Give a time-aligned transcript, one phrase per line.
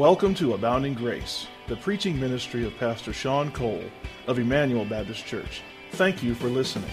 [0.00, 3.84] Welcome to Abounding Grace, the preaching ministry of Pastor Sean Cole
[4.28, 5.60] of Emmanuel Baptist Church.
[5.92, 6.88] Thank you for listening.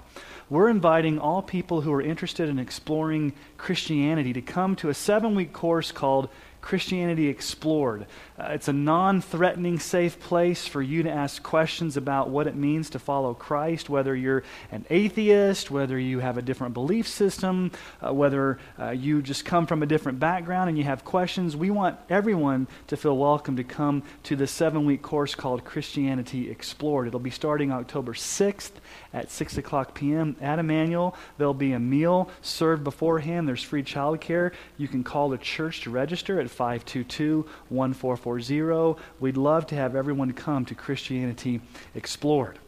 [0.50, 5.36] we're inviting all people who are interested in exploring Christianity to come to a seven
[5.36, 6.30] week course called
[6.68, 8.08] Christianity Explored.
[8.38, 12.58] Uh, it's a non threatening, safe place for you to ask questions about what it
[12.58, 17.72] means to follow Christ, whether you're an atheist, whether you have a different belief system,
[18.06, 21.56] uh, whether uh, you just come from a different background and you have questions.
[21.56, 26.52] We want everyone to feel welcome to come to the seven week course called Christianity
[26.52, 27.08] Explored.
[27.08, 28.72] It'll be starting October 6th
[29.14, 30.36] at 6 o'clock p.m.
[30.42, 31.16] at Emmanuel.
[31.38, 33.48] There'll be a meal served beforehand.
[33.48, 34.52] There's free childcare.
[34.78, 39.02] You can call the church to register at 522 1440.
[39.20, 41.62] We'd love to have everyone come to Christianity
[41.96, 42.60] Explored.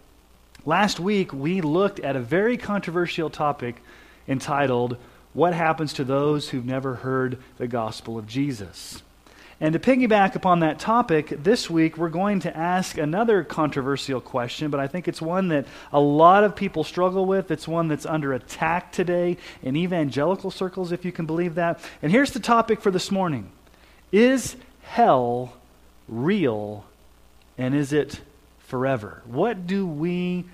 [0.65, 3.81] Last week, we looked at a very controversial topic
[4.27, 4.97] entitled,
[5.33, 9.01] What Happens to Those Who've Never Heard the Gospel of Jesus?
[9.61, 14.71] And to piggyback upon that topic, this week we're going to ask another controversial question,
[14.71, 17.51] but I think it's one that a lot of people struggle with.
[17.51, 21.81] It's one that's under attack today in evangelical circles, if you can believe that.
[22.01, 23.51] And here's the topic for this morning
[24.13, 25.53] Is hell
[26.07, 26.85] real
[27.57, 28.21] and is it
[28.59, 29.21] forever?
[29.25, 30.45] What do we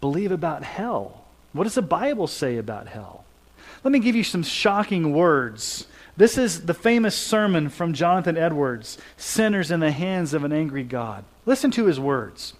[0.00, 1.24] believe about hell?
[1.52, 3.24] What does the Bible say about hell?
[3.84, 5.86] Let me give you some shocking words
[6.20, 10.84] this is the famous sermon from Jonathan Edwards Sinners in the Hands of an Angry
[10.84, 11.24] God.
[11.46, 12.52] Listen to his words.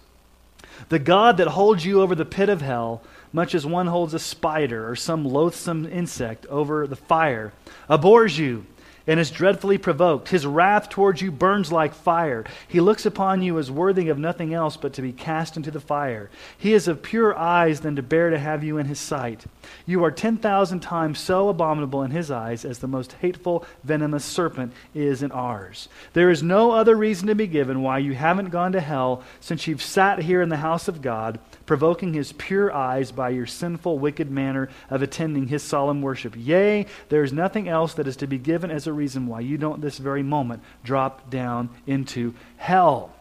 [0.89, 4.19] The God that holds you over the pit of hell, much as one holds a
[4.19, 7.53] spider or some loathsome insect over the fire,
[7.87, 8.65] abhors you
[9.11, 10.29] and is dreadfully provoked.
[10.29, 12.45] His wrath towards you burns like fire.
[12.65, 15.81] He looks upon you as worthy of nothing else but to be cast into the
[15.81, 16.29] fire.
[16.57, 19.43] He is of purer eyes than to bear to have you in his sight.
[19.85, 24.23] You are ten thousand times so abominable in his eyes as the most hateful, venomous
[24.23, 25.89] serpent is in ours.
[26.13, 29.67] There is no other reason to be given why you haven't gone to hell since
[29.67, 33.97] you've sat here in the house of God provoking his pure eyes by your sinful,
[33.97, 36.33] wicked manner of attending his solemn worship.
[36.37, 39.57] Yea, there is nothing else that is to be given as a reason why you
[39.57, 43.11] don't this very moment drop down into hell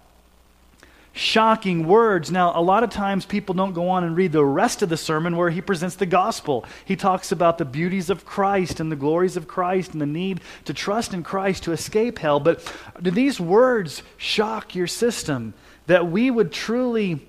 [1.12, 2.30] shocking words.
[2.30, 4.96] Now, a lot of times people don't go on and read the rest of the
[4.96, 6.64] sermon where he presents the gospel.
[6.84, 10.40] He talks about the beauties of Christ and the glories of Christ and the need
[10.64, 12.40] to trust in Christ to escape hell.
[12.40, 15.54] But do these words shock your system
[15.86, 17.26] that we would truly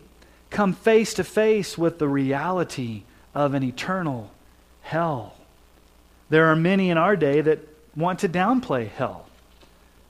[0.50, 3.04] come face to face with the reality
[3.34, 4.32] of an eternal
[4.82, 5.34] hell.
[6.30, 9.26] There are many in our day that want to downplay hell.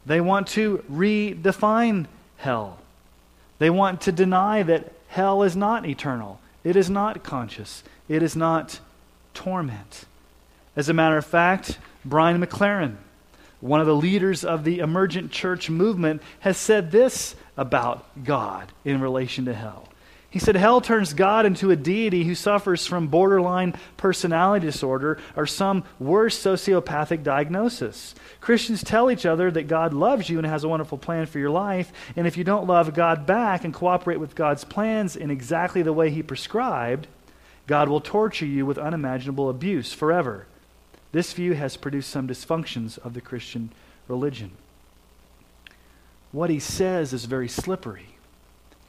[0.06, 2.80] They want to redefine hell.
[3.60, 6.40] They want to deny that hell is not eternal.
[6.64, 7.84] It is not conscious.
[8.10, 8.80] It is not
[9.34, 10.06] torment.
[10.76, 12.96] As a matter of fact, Brian McLaren,
[13.60, 19.02] one of the leaders of the emergent church movement, has said this about God in
[19.02, 19.88] relation to hell.
[20.32, 25.46] He said, Hell turns God into a deity who suffers from borderline personality disorder or
[25.46, 28.16] some worse sociopathic diagnosis.
[28.40, 31.50] Christians tell each other that God loves you and has a wonderful plan for your
[31.50, 35.82] life, and if you don't love God back and cooperate with God's plans in exactly
[35.82, 37.08] the way He prescribed,
[37.68, 40.48] God will torture you with unimaginable abuse forever.
[41.12, 43.72] This view has produced some dysfunctions of the Christian
[44.08, 44.52] religion.
[46.32, 48.11] What he says is very slippery.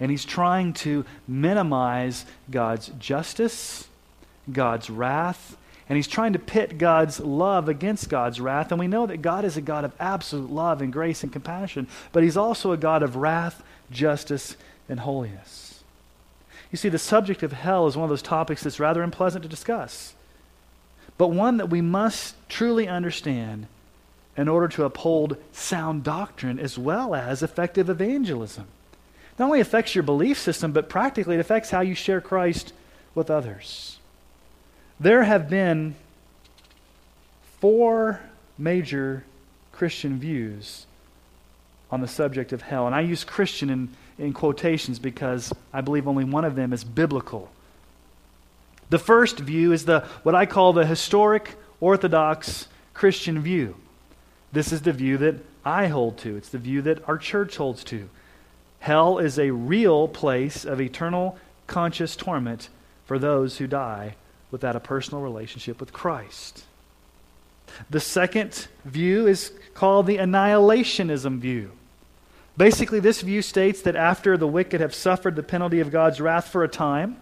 [0.03, 3.87] And he's trying to minimize God's justice,
[4.51, 5.57] God's wrath,
[5.89, 8.73] and he's trying to pit God's love against God's wrath.
[8.73, 11.87] And we know that God is a God of absolute love and grace and compassion,
[12.11, 13.63] but he's also a God of wrath,
[13.93, 14.57] justice,
[14.89, 15.85] and holiness.
[16.73, 19.49] You see, the subject of hell is one of those topics that's rather unpleasant to
[19.49, 20.15] discuss,
[21.17, 23.69] but one that we must truly understand
[24.37, 28.67] in order to uphold sound doctrine as well as effective evangelism
[29.39, 32.73] not only affects your belief system, but practically it affects how you share Christ
[33.15, 33.99] with others.
[35.01, 35.95] There have been
[37.61, 38.21] four
[38.59, 39.25] major
[39.73, 40.87] Christian views
[41.91, 42.87] on the subject of hell.
[42.87, 43.89] And I use Christian in,
[44.19, 47.51] in quotations because I believe only one of them is biblical.
[48.91, 53.77] The first view is the what I call the historic Orthodox Christian view.
[54.53, 57.85] This is the view that I hold to, it's the view that our church holds
[57.85, 58.09] to.
[58.83, 61.39] Hell is a real place of eternal
[61.69, 62.69] conscious torment
[63.05, 64.17] for those who die
[64.51, 66.65] without a personal relationship with Christ.
[67.91, 71.71] The second view is called the annihilationism view.
[72.57, 76.49] Basically, this view states that after the wicked have suffered the penalty of God's wrath
[76.49, 77.19] for a time,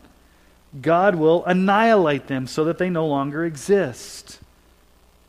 [0.80, 4.40] God will annihilate them so that they no longer exist.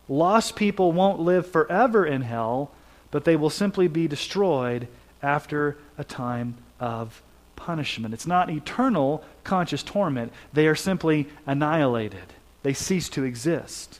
[0.08, 2.72] Lost people won't live forever in hell,
[3.12, 4.88] but they will simply be destroyed
[5.22, 7.22] after a time of
[7.56, 8.14] punishment.
[8.14, 12.34] It's not eternal conscious torment, they are simply annihilated,
[12.64, 14.00] they cease to exist.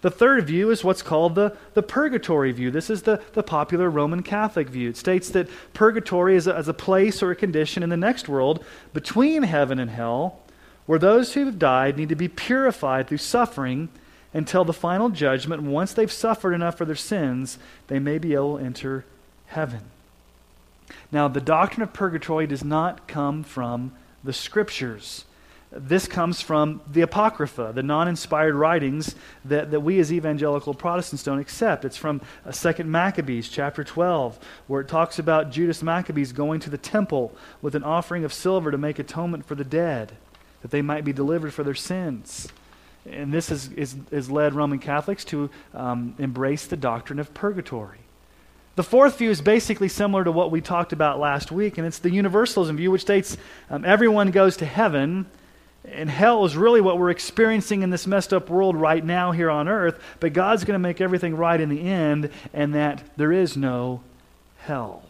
[0.00, 2.70] The third view is what's called the, the purgatory view.
[2.70, 4.88] This is the, the popular Roman Catholic view.
[4.88, 8.28] It states that purgatory is a, is a place or a condition in the next
[8.28, 10.38] world between heaven and hell
[10.86, 13.88] where those who have died need to be purified through suffering
[14.34, 15.62] until the final judgment.
[15.62, 17.58] Once they've suffered enough for their sins,
[17.88, 19.04] they may be able to enter
[19.46, 19.82] heaven.
[21.10, 23.92] Now, the doctrine of purgatory does not come from
[24.24, 25.24] the scriptures.
[25.74, 29.14] This comes from the Apocrypha, the non inspired writings
[29.46, 31.86] that, that we as evangelical Protestants don't accept.
[31.86, 36.70] It's from uh, 2 Maccabees, chapter 12, where it talks about Judas Maccabees going to
[36.70, 40.12] the temple with an offering of silver to make atonement for the dead,
[40.60, 42.48] that they might be delivered for their sins.
[43.10, 48.01] And this has is, is led Roman Catholics to um, embrace the doctrine of purgatory.
[48.74, 51.98] The fourth view is basically similar to what we talked about last week, and it's
[51.98, 53.36] the universalism view, which states
[53.68, 55.26] um, everyone goes to heaven
[55.84, 59.50] and hell is really what we're experiencing in this messed up world right now here
[59.50, 63.32] on earth, but God's going to make everything right in the end, and that there
[63.32, 64.00] is no
[64.58, 65.02] hell.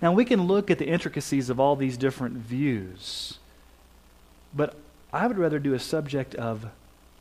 [0.00, 3.38] Now, we can look at the intricacies of all these different views,
[4.54, 4.76] but
[5.12, 6.66] I would rather do a subject of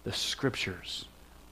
[0.04, 1.06] the Scriptures.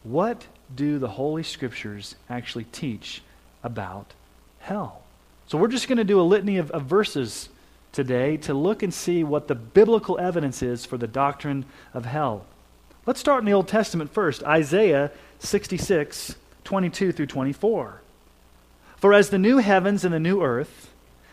[0.03, 0.45] What
[0.75, 3.21] do the Holy Scriptures actually teach
[3.63, 4.13] about
[4.59, 5.01] hell?
[5.47, 7.49] So, we're just going to do a litany of, of verses
[7.91, 12.45] today to look and see what the biblical evidence is for the doctrine of hell.
[13.05, 18.01] Let's start in the Old Testament first Isaiah 66, 22 through 24.
[18.97, 20.91] For as the new heavens and the new earth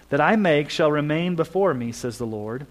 [0.09, 2.67] that I make shall remain before me, says the Lord,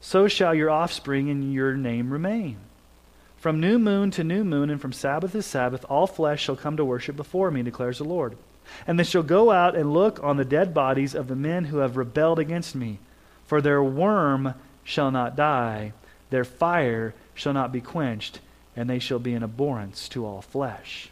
[0.00, 2.56] so shall your offspring and your name remain.
[3.36, 6.76] From new moon to new moon, and from Sabbath to Sabbath, all flesh shall come
[6.76, 8.36] to worship before me, declares the Lord.
[8.86, 11.78] And they shall go out and look on the dead bodies of the men who
[11.78, 12.98] have rebelled against me
[13.48, 14.54] for their worm
[14.84, 15.92] shall not die,
[16.30, 18.40] their fire shall not be quenched,
[18.76, 21.08] and they shall be an abhorrence to all flesh.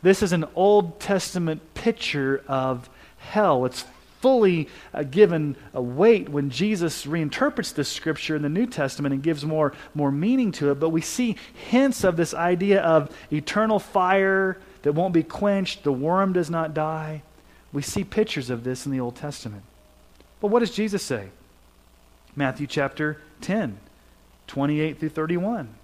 [0.00, 2.88] This is an Old Testament picture of
[3.18, 3.64] hell.
[3.64, 3.84] It's
[4.20, 9.22] fully uh, given a weight when Jesus reinterprets this scripture in the New Testament and
[9.22, 10.76] gives more, more meaning to it.
[10.76, 11.36] But we see
[11.68, 14.56] hints of this idea of eternal fire
[14.86, 17.20] that won't be quenched, the worm does not die.
[17.72, 19.64] We see pictures of this in the Old Testament.
[20.40, 21.30] But what does Jesus say?
[22.36, 23.80] Matthew chapter 10,
[24.46, 25.74] 28 through 31.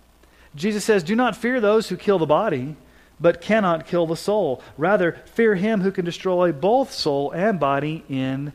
[0.54, 2.76] Jesus says, Do not fear those who kill the body,
[3.18, 4.62] but cannot kill the soul.
[4.78, 8.52] Rather, fear him who can destroy both soul and body in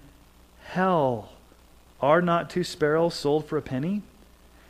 [0.63, 1.27] hell.
[1.99, 4.01] Are not two sparrows sold for a penny?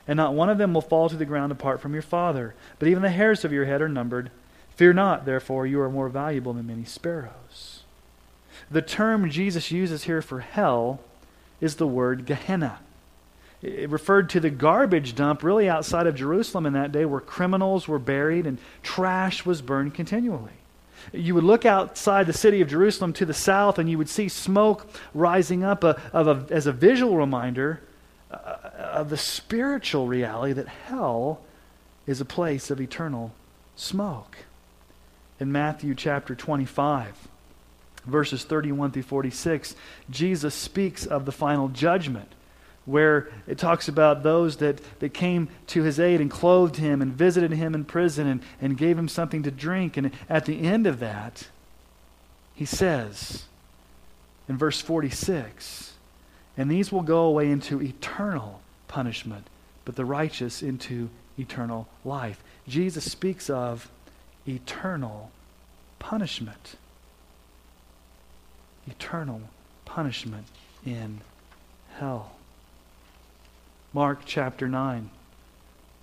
[0.08, 2.56] And not one of them will fall to the ground apart from your Father.
[2.80, 4.32] But even the hairs of your head are numbered.
[4.78, 7.82] Fear not, therefore, you are more valuable than many sparrows.
[8.70, 11.00] The term Jesus uses here for hell
[11.60, 12.78] is the word Gehenna.
[13.64, 17.88] It referred to the garbage dump really outside of Jerusalem in that day where criminals
[17.88, 20.52] were buried and trash was burned continually.
[21.12, 24.30] You would look outside the city of Jerusalem to the south and you would see
[24.30, 27.82] smoke rising up a, a, as a visual reminder
[28.30, 31.42] uh, of the spiritual reality that hell
[32.06, 33.34] is a place of eternal
[33.76, 34.38] smoke.
[35.40, 37.28] In Matthew chapter 25,
[38.06, 39.76] verses 31 through 46,
[40.10, 42.34] Jesus speaks of the final judgment
[42.86, 47.14] where it talks about those that, that came to his aid and clothed him and
[47.14, 49.98] visited him in prison and, and gave him something to drink.
[49.98, 51.50] And at the end of that,
[52.56, 53.44] he says
[54.48, 55.94] in verse 46
[56.56, 59.48] And these will go away into eternal punishment,
[59.84, 62.42] but the righteous into eternal life.
[62.70, 63.92] Jesus speaks of
[64.48, 65.32] eternal
[66.00, 66.76] punishment.
[68.88, 69.42] Eternal
[69.86, 70.46] punishment
[70.86, 71.22] in
[71.96, 72.32] hell.
[73.94, 75.10] Mark chapter 9,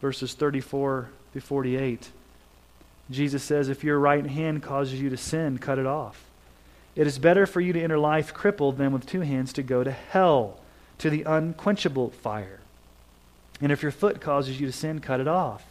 [0.01, 2.11] verses 34 through 48.
[3.11, 6.25] Jesus says, If your right hand causes you to sin, cut it off.
[6.97, 9.85] It is better for you to enter life crippled than with two hands to go
[9.85, 10.59] to hell,
[10.99, 12.61] to the unquenchable fire.
[13.61, 15.65] And if your foot causes you to sin, cut it off.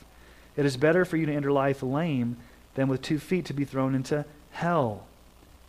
[0.56, 2.38] It is better for you to enter life lame
[2.75, 5.06] than with two feet to be thrown into hell.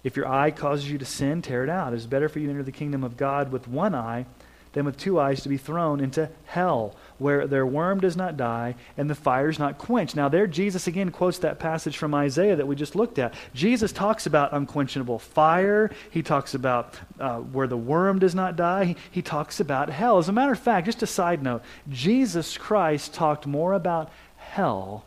[0.03, 1.93] If your eye causes you to sin, tear it out.
[1.93, 4.27] It is better for you to enter the kingdom of God with one eye
[4.75, 8.75] than with two eyes to be thrown into hell, where their worm does not die
[8.97, 10.17] and the fire is not quenched.
[10.17, 13.35] Now, there, Jesus again quotes that passage from Isaiah that we just looked at.
[13.55, 15.91] Jesus talks about unquenchable fire.
[16.11, 18.85] He talks about uh, where the worm does not die.
[18.85, 20.19] He, he talks about hell.
[20.19, 25.05] As a matter of fact, just a side note, Jesus Christ talked more about hell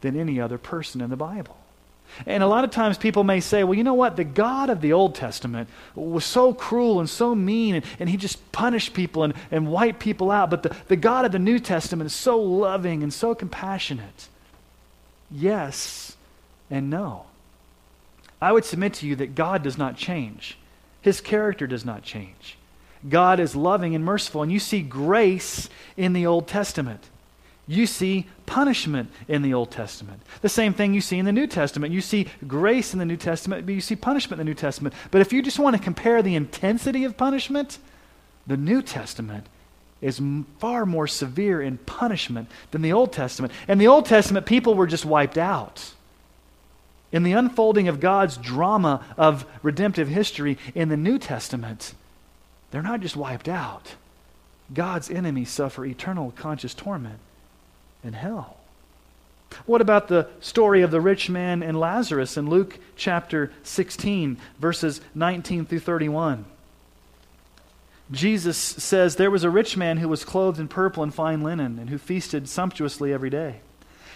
[0.00, 1.56] than any other person in the Bible.
[2.26, 4.16] And a lot of times people may say, well, you know what?
[4.16, 8.16] The God of the Old Testament was so cruel and so mean, and, and he
[8.16, 10.50] just punished people and, and wiped people out.
[10.50, 14.28] But the, the God of the New Testament is so loving and so compassionate.
[15.30, 16.16] Yes
[16.70, 17.26] and no.
[18.40, 20.58] I would submit to you that God does not change,
[21.02, 22.56] his character does not change.
[23.08, 27.08] God is loving and merciful, and you see grace in the Old Testament
[27.70, 30.20] you see punishment in the Old Testament.
[30.42, 31.92] The same thing you see in the New Testament.
[31.92, 34.92] You see grace in the New Testament, but you see punishment in the New Testament.
[35.12, 37.78] But if you just want to compare the intensity of punishment,
[38.44, 39.46] the New Testament
[40.00, 40.20] is
[40.58, 43.52] far more severe in punishment than the Old Testament.
[43.68, 45.92] In the Old Testament, people were just wiped out.
[47.12, 51.94] In the unfolding of God's drama of redemptive history in the New Testament,
[52.72, 53.94] they're not just wiped out.
[54.74, 57.20] God's enemies suffer eternal conscious torment
[58.04, 58.56] in hell.
[59.66, 65.00] What about the story of the rich man and Lazarus in Luke chapter 16, verses
[65.14, 66.44] 19 through 31?
[68.10, 71.78] Jesus says, There was a rich man who was clothed in purple and fine linen,
[71.78, 73.60] and who feasted sumptuously every day.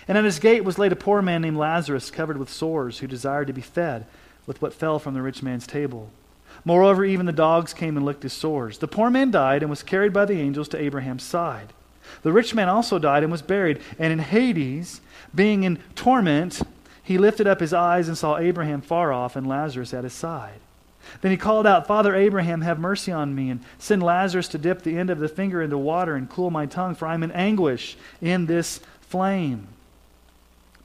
[0.09, 3.07] And at his gate was laid a poor man named Lazarus, covered with sores, who
[3.07, 4.07] desired to be fed
[4.47, 6.11] with what fell from the rich man's table.
[6.65, 8.79] Moreover, even the dogs came and licked his sores.
[8.79, 11.73] The poor man died and was carried by the angels to Abraham's side.
[12.23, 13.81] The rich man also died and was buried.
[13.99, 15.01] And in Hades,
[15.35, 16.63] being in torment,
[17.03, 20.61] he lifted up his eyes and saw Abraham far off and Lazarus at his side.
[21.21, 24.83] Then he called out, Father Abraham, have mercy on me, and send Lazarus to dip
[24.83, 27.31] the end of the finger into water and cool my tongue, for I am in
[27.33, 29.69] anguish in this flame.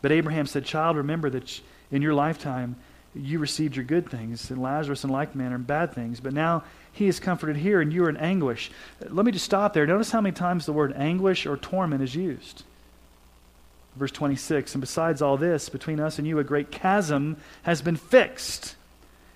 [0.01, 1.61] But Abraham said, Child, remember that
[1.91, 2.75] in your lifetime
[3.15, 6.19] you received your good things, and Lazarus in like manner bad things.
[6.19, 8.71] But now he is comforted here, and you are in anguish.
[9.07, 9.87] Let me just stop there.
[9.87, 12.63] Notice how many times the word anguish or torment is used.
[13.95, 17.95] Verse 26 And besides all this, between us and you, a great chasm has been
[17.95, 18.75] fixed,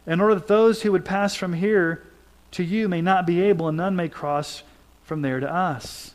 [0.06, 2.04] in order that those who would pass from here
[2.52, 4.64] to you may not be able, and none may cross
[5.04, 6.14] from there to us.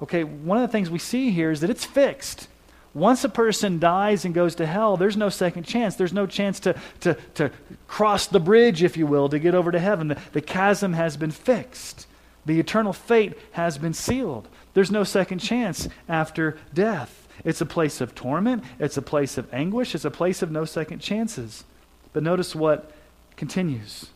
[0.00, 2.48] Okay, one of the things we see here is that it's fixed.
[2.98, 5.94] Once a person dies and goes to hell, there's no second chance.
[5.94, 7.50] There's no chance to, to, to
[7.86, 10.08] cross the bridge, if you will, to get over to heaven.
[10.08, 12.06] The, the chasm has been fixed,
[12.44, 14.48] the eternal fate has been sealed.
[14.74, 17.26] There's no second chance after death.
[17.44, 20.64] It's a place of torment, it's a place of anguish, it's a place of no
[20.64, 21.64] second chances.
[22.12, 22.90] But notice what
[23.36, 24.06] continues.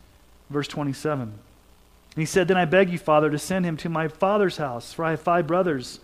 [0.49, 1.33] Verse 27.
[2.15, 5.05] He said, Then I beg you, Father, to send him to my father's house, for
[5.05, 5.99] I have five brothers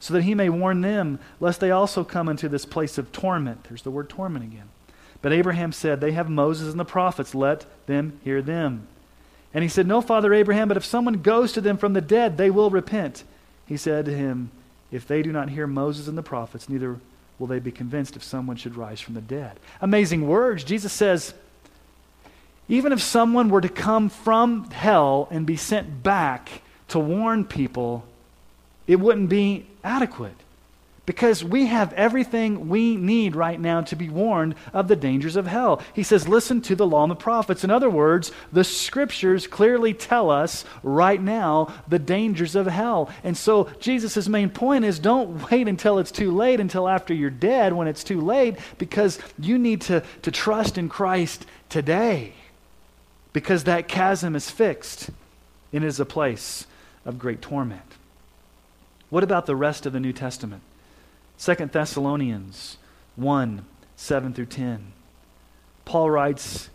[0.00, 3.64] so that he may warn them, lest they also come into this place of torment.
[3.64, 4.68] There's the word torment again.
[5.22, 8.86] But Abraham said, They have Moses and the prophets, let them hear them.
[9.52, 12.36] And he said, No, Father Abraham, but if someone goes to them from the dead,
[12.36, 13.24] they will repent.
[13.66, 14.50] He said to him,
[14.92, 17.00] If they do not hear Moses and the prophets, neither
[17.38, 19.58] will they be convinced if someone should rise from the dead.
[19.80, 20.64] Amazing words.
[20.64, 21.34] Jesus says,
[22.68, 28.04] even if someone were to come from hell and be sent back to warn people,
[28.88, 30.34] it wouldn't be adequate
[31.08, 35.46] because we have everything we need right now to be warned of the dangers of
[35.46, 35.80] hell.
[35.94, 37.64] He says, Listen to the law and the prophets.
[37.64, 43.08] In other words, the scriptures clearly tell us right now the dangers of hell.
[43.24, 47.30] And so, Jesus' main point is don't wait until it's too late, until after you're
[47.30, 52.34] dead when it's too late, because you need to, to trust in Christ today.
[53.32, 55.08] Because that chasm is fixed
[55.72, 56.66] and is a place
[57.06, 57.97] of great torment.
[59.10, 60.62] What about the rest of the New Testament?
[61.38, 62.76] 2 Thessalonians
[63.16, 63.64] 1
[63.96, 64.92] 7 through 10.
[65.84, 66.70] Paul writes,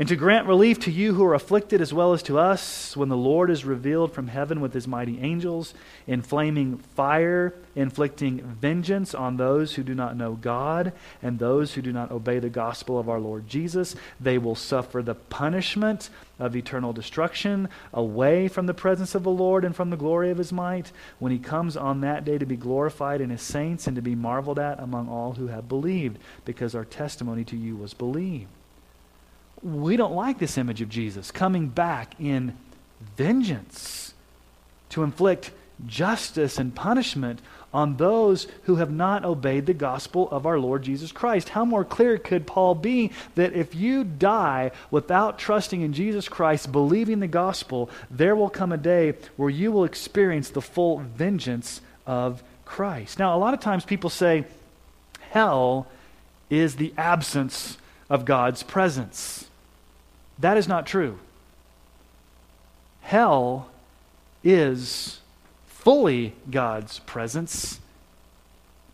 [0.00, 3.10] and to grant relief to you who are afflicted as well as to us when
[3.10, 5.74] the Lord is revealed from heaven with his mighty angels
[6.06, 11.82] in flaming fire, inflicting vengeance on those who do not know God and those who
[11.82, 13.94] do not obey the gospel of our Lord Jesus.
[14.18, 19.66] They will suffer the punishment of eternal destruction away from the presence of the Lord
[19.66, 22.56] and from the glory of his might when he comes on that day to be
[22.56, 26.74] glorified in his saints and to be marveled at among all who have believed, because
[26.74, 28.48] our testimony to you was believed
[29.62, 32.56] we don't like this image of Jesus coming back in
[33.16, 34.14] vengeance
[34.90, 35.50] to inflict
[35.86, 37.40] justice and punishment
[37.72, 41.50] on those who have not obeyed the gospel of our Lord Jesus Christ.
[41.50, 46.72] How more clear could Paul be that if you die without trusting in Jesus Christ,
[46.72, 51.80] believing the gospel, there will come a day where you will experience the full vengeance
[52.06, 53.18] of Christ.
[53.18, 54.44] Now, a lot of times people say
[55.30, 55.86] hell
[56.48, 59.49] is the absence of God's presence.
[60.40, 61.18] That is not true.
[63.02, 63.68] Hell
[64.42, 65.20] is
[65.66, 67.80] fully God's presence.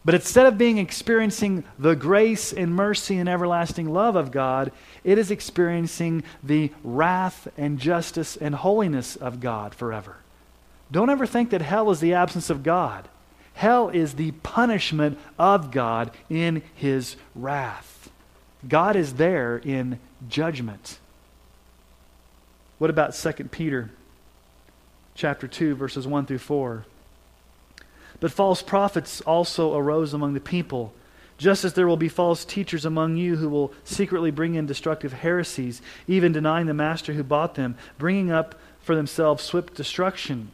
[0.04, 4.70] But instead of being experiencing the grace and mercy and everlasting love of God,
[5.02, 10.16] it is experiencing the wrath and justice and holiness of God forever.
[10.92, 13.08] Don't ever think that hell is the absence of God.
[13.54, 18.08] Hell is the punishment of God in his wrath.
[18.68, 19.98] God is there in
[20.28, 20.98] judgment.
[22.78, 23.90] What about 2 Peter
[25.16, 26.84] chapter 2, verses 1 through 4.
[28.20, 30.92] But false prophets also arose among the people,
[31.38, 35.12] just as there will be false teachers among you who will secretly bring in destructive
[35.12, 40.50] heresies, even denying the master who bought them, bringing up for themselves swift destruction.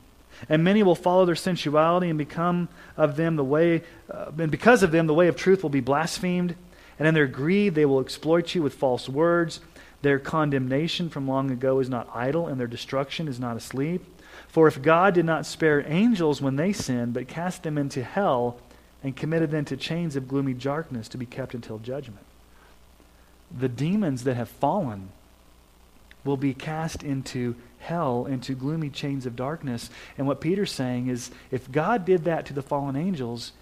[0.49, 4.83] And many will follow their sensuality, and become of them the way, uh, and because
[4.83, 6.57] of them the way of truth will be blasphemed.
[6.99, 9.61] And in their greed they will exploit you with false words.
[10.03, 14.05] Their condemnation from long ago is not idle, and their destruction is not asleep.
[14.49, 18.59] For if God did not spare angels when they sinned, but cast them into hell
[19.03, 22.25] and committed them to chains of gloomy darkness to be kept until judgment,
[23.57, 25.11] the demons that have fallen
[26.25, 29.91] will be cast into hell, into gloomy chains of darkness.
[30.17, 33.53] And what Peter's saying is if God did that to the fallen angels,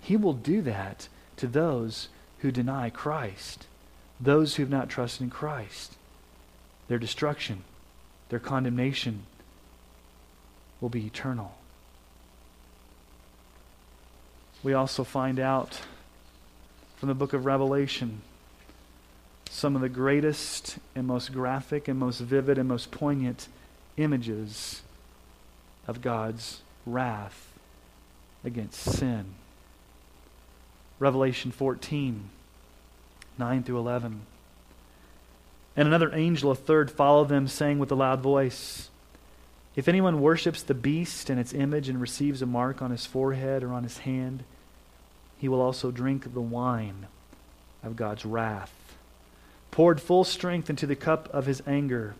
[0.00, 2.08] he will do that to those
[2.38, 3.66] who deny Christ,
[4.20, 5.94] those who have not trusted in Christ.
[6.88, 7.64] Their destruction,
[8.28, 9.24] their condemnation,
[10.80, 11.56] will be eternal.
[14.62, 15.80] We also find out
[16.96, 18.20] from the book of Revelation
[19.48, 23.48] some of the greatest and most graphic and most vivid and most poignant
[23.96, 24.82] images
[25.86, 27.52] of God's wrath
[28.44, 29.34] against sin.
[30.98, 32.28] Revelation 14,
[33.40, 34.20] 9 through 11.
[35.76, 38.90] And another angel, a third, followed them, saying with a loud voice,
[39.76, 43.62] if anyone worships the beast and its image and receives a mark on his forehead
[43.62, 44.44] or on his hand,
[45.38, 47.06] he will also drink the wine
[47.82, 48.74] of God's wrath,
[49.70, 52.14] poured full strength into the cup of his anger,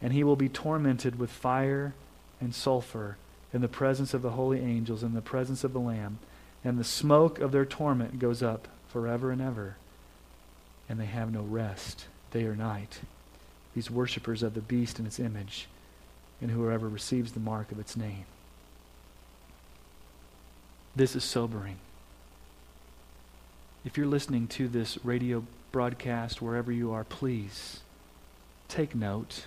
[0.00, 1.92] and he will be tormented with fire
[2.40, 3.16] and sulfur
[3.52, 6.18] in the presence of the holy angels, in the presence of the Lamb,
[6.64, 9.76] and the smoke of their torment goes up forever and ever,
[10.90, 12.98] and they have no rest day or night.
[13.76, 15.68] These worshippers of the beast and its image
[16.40, 18.24] and whoever receives the mark of its name.
[20.96, 21.76] This is sobering.
[23.84, 27.78] If you're listening to this radio broadcast wherever you are, please
[28.66, 29.46] take note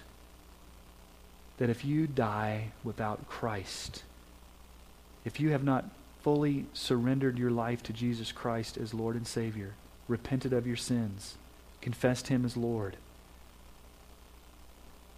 [1.58, 4.03] that if you die without Christ,
[5.25, 5.89] if you have not
[6.21, 9.73] fully surrendered your life to Jesus Christ as Lord and Savior,
[10.07, 11.35] repented of your sins,
[11.81, 12.97] confessed Him as Lord,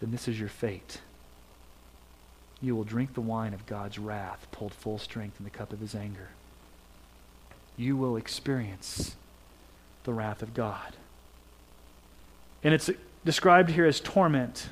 [0.00, 1.00] then this is your fate
[2.60, 5.80] you will drink the wine of God's wrath, pulled full strength in the cup of
[5.80, 6.30] his anger.
[7.76, 9.16] You will experience
[10.04, 10.96] the wrath of God.
[12.64, 12.90] And it's
[13.24, 14.68] described here as torment.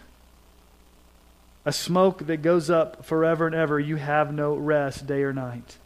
[1.66, 3.79] A smoke that goes up forever and ever.
[3.79, 5.77] You have no rest day or night.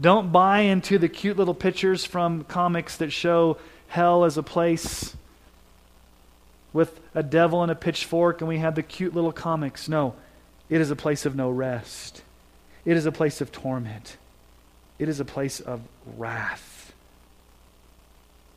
[0.00, 5.14] Don't buy into the cute little pictures from comics that show hell as a place
[6.72, 9.88] with a devil and a pitchfork and we have the cute little comics.
[9.88, 10.14] No,
[10.70, 12.22] it is a place of no rest.
[12.84, 14.16] It is a place of torment.
[14.98, 15.82] It is a place of
[16.16, 16.92] wrath.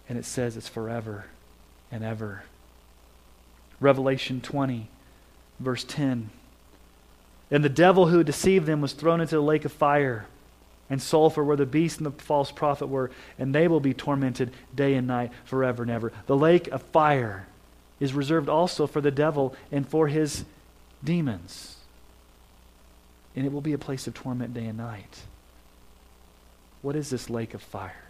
[0.08, 1.26] And it says it's forever
[1.92, 2.44] and ever.
[3.80, 4.88] Revelation 20,
[5.60, 6.30] verse 10.
[7.52, 10.26] And the devil who deceived them was thrown into the lake of fire
[10.90, 14.52] and sulfur where the beast and the false prophet were, and they will be tormented
[14.74, 16.12] day and night forever and ever.
[16.28, 17.48] The lake of fire
[18.00, 20.46] is reserved also for the devil and for his
[21.04, 21.76] demons.
[23.36, 25.22] And it will be a place of torment day and night.
[26.82, 28.04] What is this lake of fire?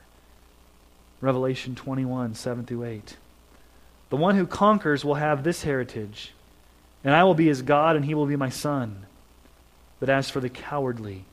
[1.21, 3.17] Revelation 21, 7 through 8.
[4.09, 6.33] The one who conquers will have this heritage,
[7.03, 9.05] and I will be his God, and he will be my son.
[9.99, 11.25] But as for the cowardly,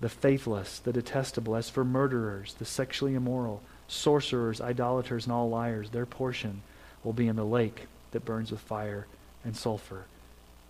[0.00, 5.90] the faithless, the detestable, as for murderers, the sexually immoral, sorcerers, idolaters, and all liars,
[5.90, 6.62] their portion
[7.04, 9.06] will be in the lake that burns with fire
[9.44, 10.04] and sulfur,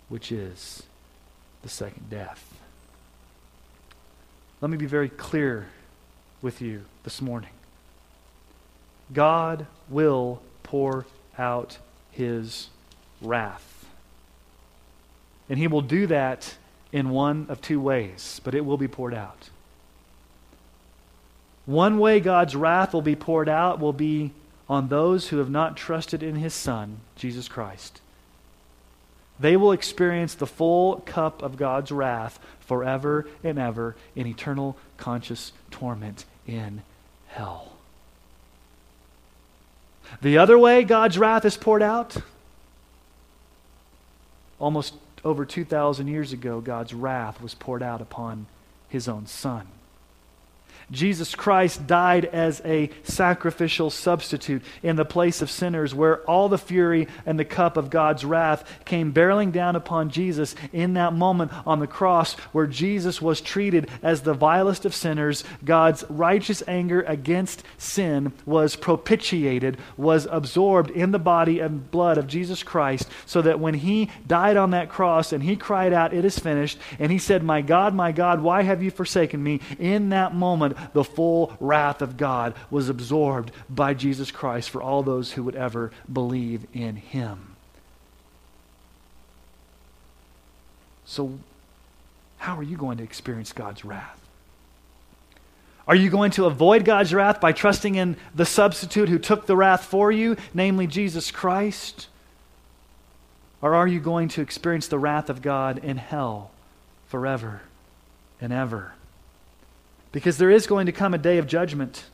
[0.08, 0.82] which is
[1.62, 2.54] the second death.
[4.60, 5.68] Let me be very clear
[6.42, 7.50] with you this morning.
[9.12, 11.06] God will pour
[11.38, 11.78] out
[12.10, 12.68] his
[13.22, 13.86] wrath.
[15.48, 16.56] And he will do that
[16.92, 19.50] in one of two ways, but it will be poured out.
[21.66, 24.32] One way God's wrath will be poured out will be
[24.68, 28.00] on those who have not trusted in his Son, Jesus Christ.
[29.38, 35.52] They will experience the full cup of God's wrath forever and ever in eternal conscious
[35.70, 36.82] torment in
[37.28, 37.72] hell.
[40.20, 42.16] The other way God's wrath is poured out,
[44.58, 48.46] almost over 2,000 years ago, God's wrath was poured out upon
[48.88, 49.66] his own Son.
[50.90, 56.58] Jesus Christ died as a sacrificial substitute in the place of sinners, where all the
[56.58, 61.52] fury and the cup of God's wrath came barreling down upon Jesus in that moment
[61.66, 65.44] on the cross, where Jesus was treated as the vilest of sinners.
[65.64, 72.26] God's righteous anger against sin was propitiated, was absorbed in the body and blood of
[72.26, 76.24] Jesus Christ, so that when he died on that cross and he cried out, It
[76.24, 79.60] is finished, and he said, My God, my God, why have you forsaken me?
[79.78, 85.02] In that moment, the full wrath of God was absorbed by Jesus Christ for all
[85.02, 87.56] those who would ever believe in him.
[91.04, 91.38] So,
[92.38, 94.20] how are you going to experience God's wrath?
[95.88, 99.56] Are you going to avoid God's wrath by trusting in the substitute who took the
[99.56, 102.06] wrath for you, namely Jesus Christ?
[103.60, 106.52] Or are you going to experience the wrath of God in hell
[107.08, 107.62] forever
[108.40, 108.92] and ever?
[110.12, 112.04] Because there is going to come a day of judgment.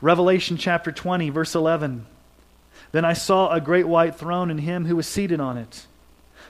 [0.00, 2.06] Revelation chapter 20, verse 11.
[2.92, 5.86] Then I saw a great white throne and him who was seated on it.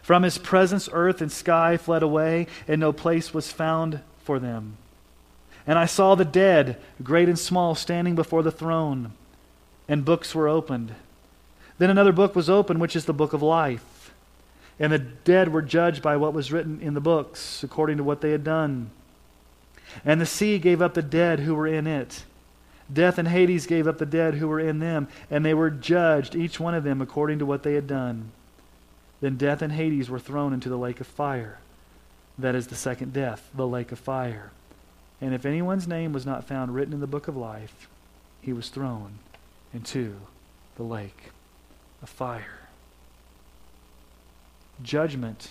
[0.02, 4.76] From his presence, earth and sky fled away, and no place was found for them.
[5.66, 9.12] And I saw the dead, great and small, standing before the throne,
[9.86, 10.94] and books were opened.
[11.76, 14.14] Then another book was opened, which is the book of life.
[14.80, 18.20] And the dead were judged by what was written in the books, according to what
[18.20, 18.90] they had done.
[20.04, 22.24] And the sea gave up the dead who were in it.
[22.92, 26.34] Death and Hades gave up the dead who were in them, and they were judged,
[26.34, 28.30] each one of them, according to what they had done.
[29.20, 31.58] Then death and Hades were thrown into the lake of fire.
[32.38, 34.52] That is the second death, the lake of fire.
[35.20, 37.88] And if anyone's name was not found written in the book of life,
[38.40, 39.18] he was thrown
[39.74, 40.16] into
[40.76, 41.32] the lake
[42.00, 42.68] of fire.
[44.82, 45.50] Judgment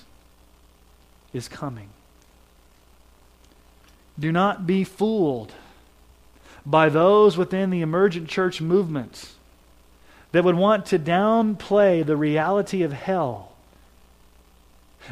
[1.33, 1.89] is coming.
[4.19, 5.53] Do not be fooled
[6.65, 9.31] by those within the emergent church movement
[10.31, 13.53] that would want to downplay the reality of hell.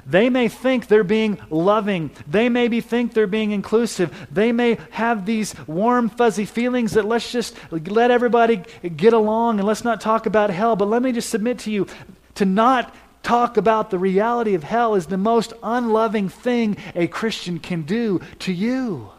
[0.06, 2.12] They may think they're being loving.
[2.28, 4.28] They maybe think they're being inclusive.
[4.30, 8.63] They may have these warm, fuzzy feelings that let's just let everybody
[8.96, 10.76] get along and let's not talk about hell.
[10.76, 11.88] But let me just submit to you
[12.36, 12.94] to not
[13.26, 18.22] talk about the reality of hell is the most unloving thing a Christian can do
[18.40, 19.10] to you.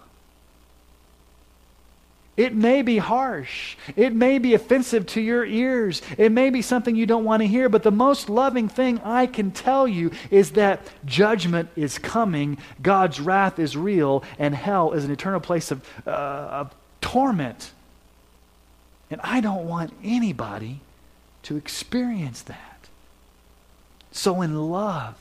[2.37, 3.77] It may be harsh.
[3.97, 6.03] It may be offensive to your ears.
[6.19, 7.69] It may be something you don't want to hear.
[7.69, 13.21] But the most loving thing I can tell you is that judgment is coming, God's
[13.21, 17.73] wrath is real, and hell is an eternal place of, uh, of torment.
[19.11, 20.81] And I don't want anybody
[21.45, 22.75] to experience that.
[24.16, 25.14] So, in love,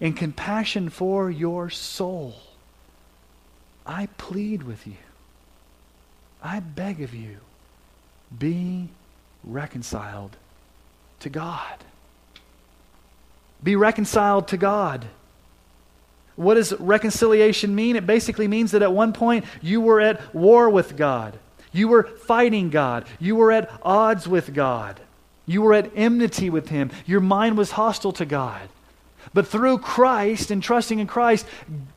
[0.00, 2.34] in compassion for your soul,
[3.86, 4.96] I plead with you.
[6.42, 7.36] I beg of you,
[8.36, 8.88] be
[9.44, 10.36] reconciled
[11.20, 11.76] to God.
[13.62, 15.06] Be reconciled to God.
[16.34, 17.94] What does reconciliation mean?
[17.94, 21.38] It basically means that at one point you were at war with God.
[21.70, 23.06] You were fighting God.
[23.20, 25.00] You were at odds with God.
[25.46, 26.90] You were at enmity with him.
[27.06, 28.68] Your mind was hostile to God.
[29.32, 31.46] But through Christ and trusting in Christ,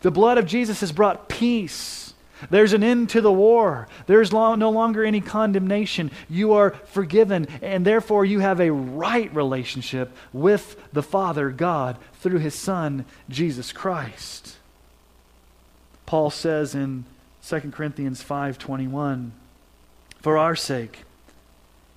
[0.02, 2.14] the blood of Jesus has brought peace.
[2.50, 3.88] There's an end to the war.
[4.08, 6.10] There's no longer any condemnation.
[6.30, 12.40] You are forgiven, and therefore you have a right relationship with the Father, God, through
[12.40, 14.58] his Son, Jesus Christ.
[16.06, 17.06] Paul says in
[17.42, 19.34] 2 Corinthians 5:21,
[20.22, 21.04] "For our sake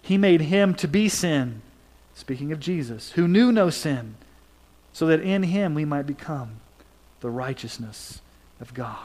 [0.02, 1.62] he made him to be sin,
[2.14, 4.16] speaking of Jesus, who knew no sin,
[4.92, 6.56] so that in him we might become
[7.20, 8.20] the righteousness
[8.60, 8.98] of God.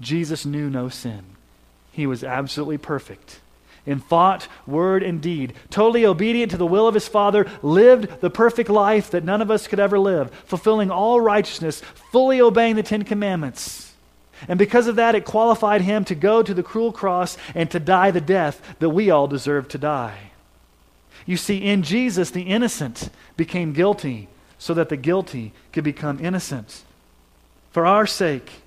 [0.00, 1.24] Jesus knew no sin.
[1.90, 3.40] He was absolutely perfect.
[3.84, 8.30] in thought, word, and deed, totally obedient to the will of his Father, lived the
[8.30, 11.80] perfect life that none of us could ever live, fulfilling all righteousness,
[12.12, 13.91] fully obeying the Ten Commandments.
[14.48, 17.80] And because of that, it qualified him to go to the cruel cross and to
[17.80, 20.30] die the death that we all deserve to die.
[21.26, 24.28] You see, in Jesus, the innocent became guilty
[24.58, 26.82] so that the guilty could become innocent.
[27.70, 28.62] For our sake,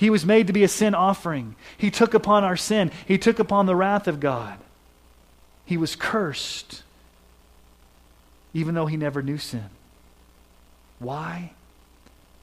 [0.00, 1.56] he was made to be a sin offering.
[1.76, 4.58] He took upon our sin, He took upon the wrath of God.
[5.66, 6.82] He was cursed,
[8.54, 9.68] even though He never knew sin.
[10.98, 11.52] Why?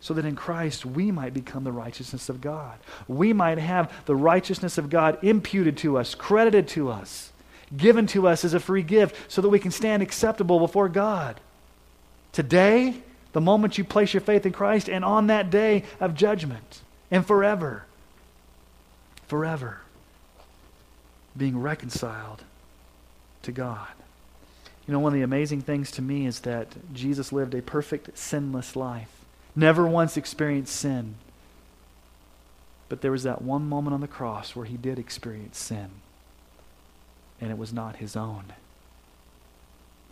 [0.07, 2.79] So that in Christ we might become the righteousness of God.
[3.09, 7.33] We might have the righteousness of God imputed to us, credited to us,
[7.75, 11.41] given to us as a free gift, so that we can stand acceptable before God.
[12.31, 13.01] Today,
[13.33, 16.79] the moment you place your faith in Christ, and on that day of judgment
[17.11, 17.83] and forever.
[19.27, 19.81] Forever.
[21.35, 22.43] Being reconciled
[23.41, 23.89] to God.
[24.87, 28.17] You know, one of the amazing things to me is that Jesus lived a perfect,
[28.17, 29.16] sinless life,
[29.57, 31.15] never once experienced sin.
[32.87, 35.89] But there was that one moment on the cross where he did experience sin,
[37.41, 38.53] and it was not his own,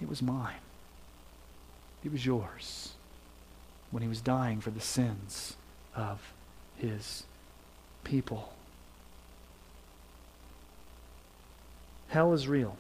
[0.01, 0.55] it was mine,
[2.03, 2.93] it was yours
[3.91, 5.55] when he was dying for the sins
[5.95, 6.34] of
[6.75, 7.23] his
[8.03, 8.51] people.
[12.10, 12.77] Hell is real.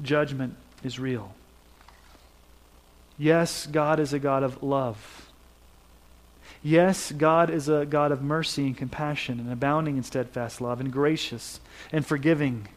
[0.00, 0.54] Judgment
[0.84, 1.34] is real.
[3.18, 5.28] Yes, God is a God of love.
[6.62, 10.92] Yes, God is a God of mercy and compassion and abounding in steadfast love and
[10.92, 11.60] gracious
[11.92, 12.68] and forgiving.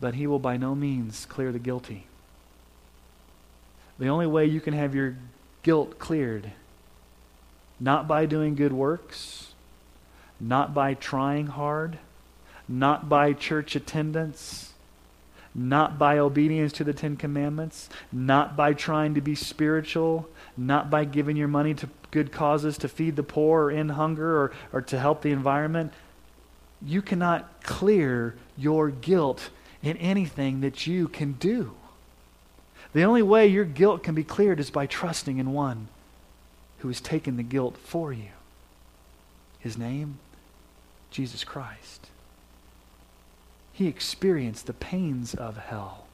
[0.00, 2.06] But He will by no means clear the guilty.
[3.98, 5.16] The only way you can have your
[5.62, 6.52] guilt cleared.
[7.78, 9.52] Not by doing good works,
[10.40, 11.98] not by trying hard,
[12.68, 14.72] not by church attendance,
[15.56, 21.04] not by obedience to the Ten Commandments, not by trying to be spiritual, not by
[21.04, 24.82] giving your money to good causes to feed the poor or end hunger or, or
[24.82, 25.92] to help the environment.
[26.84, 29.48] You cannot clear your guilt
[29.82, 31.72] in anything that you can do.
[32.92, 35.88] The only way your guilt can be cleared is by trusting in one
[36.78, 38.28] who has taken the guilt for you.
[39.58, 40.18] His name,
[41.10, 42.08] Jesus Christ.
[43.76, 46.06] He experienced the pains of hell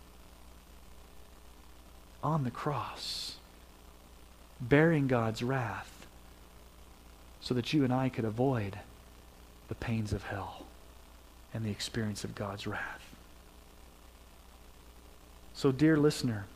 [2.20, 3.36] on the cross,
[4.60, 6.08] bearing God's wrath
[7.40, 8.80] so that you and I could avoid
[9.68, 10.66] the pains of hell
[11.54, 13.14] and the experience of God's wrath.
[15.54, 16.46] So, dear listener,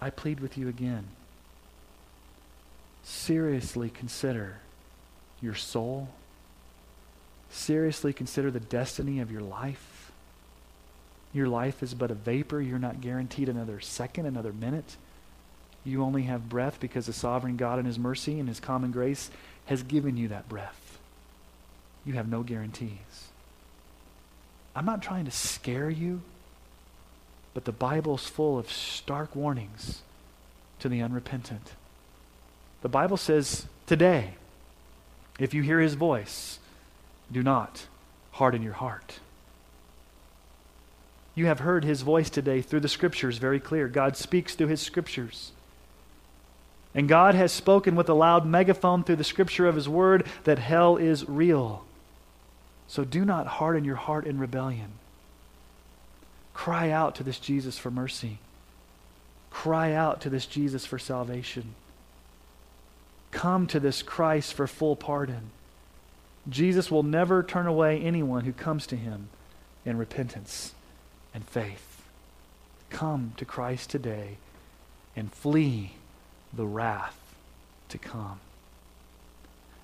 [0.00, 1.06] I plead with you again.
[3.04, 4.56] Seriously consider
[5.40, 6.08] your soul.
[7.54, 10.10] Seriously consider the destiny of your life.
[11.32, 12.60] Your life is but a vapor.
[12.60, 14.96] You're not guaranteed another second, another minute.
[15.84, 19.30] You only have breath because the sovereign God in His mercy and His common grace
[19.66, 20.98] has given you that breath.
[22.04, 23.28] You have no guarantees.
[24.74, 26.22] I'm not trying to scare you.
[27.54, 30.02] But the Bible's full of stark warnings
[30.80, 31.74] to the unrepentant.
[32.82, 34.34] The Bible says today,
[35.38, 36.58] if you hear his voice,
[37.34, 37.86] do not
[38.30, 39.20] harden your heart.
[41.34, 43.88] You have heard his voice today through the scriptures, very clear.
[43.88, 45.52] God speaks through his scriptures.
[46.94, 50.60] And God has spoken with a loud megaphone through the scripture of his word that
[50.60, 51.84] hell is real.
[52.86, 54.92] So do not harden your heart in rebellion.
[56.52, 58.38] Cry out to this Jesus for mercy.
[59.50, 61.74] Cry out to this Jesus for salvation.
[63.32, 65.50] Come to this Christ for full pardon.
[66.48, 69.28] Jesus will never turn away anyone who comes to him
[69.84, 70.74] in repentance
[71.32, 72.02] and faith.
[72.90, 74.36] Come to Christ today
[75.16, 75.92] and flee
[76.52, 77.18] the wrath
[77.88, 78.40] to come.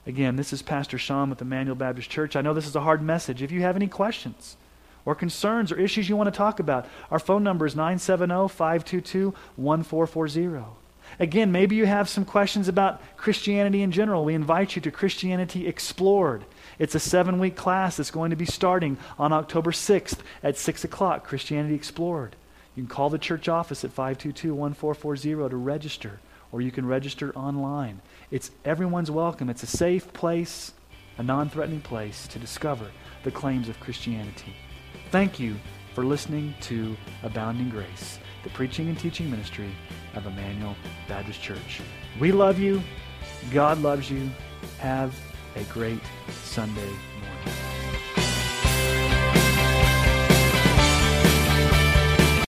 [0.06, 2.36] Again, this is Pastor Sean with Emmanuel Baptist Church.
[2.36, 3.42] I know this is a hard message.
[3.42, 4.56] If you have any questions,
[5.04, 9.34] or concerns or issues you want to talk about, our phone number is 970 522
[9.56, 10.76] 1440.
[11.18, 14.24] Again, maybe you have some questions about Christianity in general.
[14.24, 16.44] We invite you to Christianity Explored.
[16.78, 20.84] It's a seven week class that's going to be starting on October 6th at 6
[20.84, 21.24] o'clock.
[21.24, 22.36] Christianity Explored.
[22.74, 26.20] You can call the church office at 522 1440 to register,
[26.52, 28.00] or you can register online.
[28.30, 29.50] It's everyone's welcome.
[29.50, 30.72] It's a safe place,
[31.18, 32.86] a non threatening place to discover
[33.24, 34.54] the claims of Christianity.
[35.10, 35.56] Thank you
[35.94, 39.70] for listening to Abounding Grace, the preaching and teaching ministry
[40.14, 40.76] of Emmanuel
[41.08, 41.80] Baptist Church.
[42.18, 42.82] We love you.
[43.52, 44.30] God loves you.
[44.78, 45.14] Have
[45.56, 46.00] a great
[46.42, 48.09] Sunday morning.